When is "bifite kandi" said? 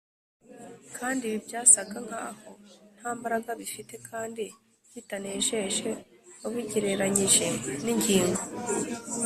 3.61-4.43